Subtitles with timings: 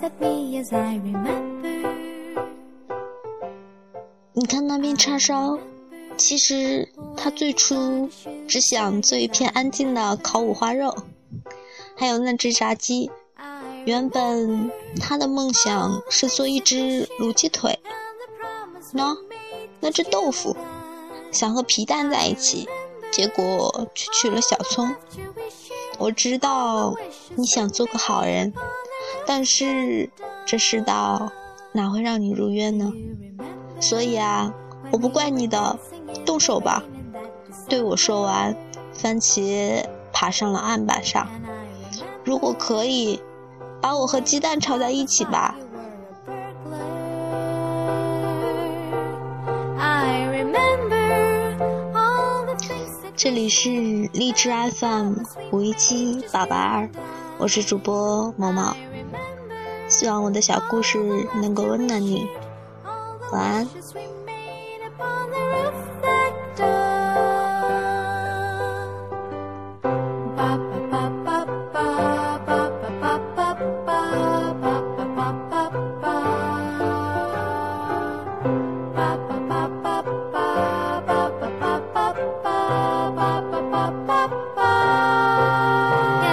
[0.00, 1.94] Yes, I remember.
[4.32, 5.58] 你看那边叉烧，
[6.16, 8.08] 其实他最初
[8.48, 10.94] 只想做一片安静的烤五花肉，
[11.96, 13.10] 还有那只炸鸡。
[13.84, 14.70] 原本
[15.00, 17.78] 他的梦想是做一只卤鸡腿，
[18.94, 19.16] 喏，
[19.80, 20.56] 那只豆腐
[21.30, 22.68] 想和皮蛋在一起，
[23.12, 24.94] 结果却娶了小葱。
[25.98, 26.94] 我知道
[27.36, 28.52] 你想做个好人，
[29.26, 30.10] 但是
[30.46, 31.32] 这世道
[31.72, 32.92] 哪会让你如愿呢？
[33.80, 34.52] 所以啊，
[34.90, 35.78] 我不怪你的，
[36.24, 36.82] 动手吧。
[37.68, 38.56] 对我说完，
[38.92, 41.26] 番茄爬上了案板上。
[42.24, 43.20] 如果可以，
[43.80, 45.56] 把我和鸡蛋炒在一起吧。
[53.16, 53.70] 这里是
[54.12, 55.14] 荔枝 FM
[55.50, 56.90] 五一七八八二，
[57.38, 58.74] 我是主播毛毛，
[59.88, 60.98] 希望我的小故事
[61.42, 62.26] 能够温暖你。
[63.32, 63.68] 晚安。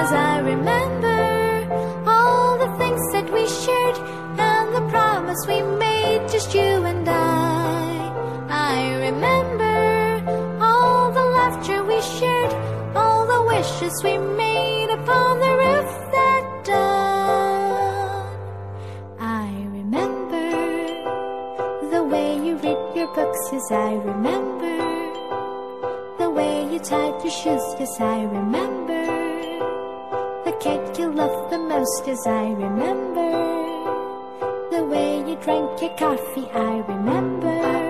[0.02, 1.20] as I remember
[2.08, 3.98] all the things that we shared
[4.50, 8.10] and the promise we made, just you and I.
[8.50, 9.78] I remember
[10.60, 12.52] all the laughter we shared,
[12.96, 18.26] all the wishes we made upon the roof that dawn.
[19.20, 20.48] I remember
[21.94, 24.76] the way you read your books, yes, I remember
[26.18, 28.81] the way you tied your shoes, yes, I remember.
[30.62, 33.32] Cake you loved the most, as I remember.
[34.70, 37.81] The way you drank your coffee, I remember.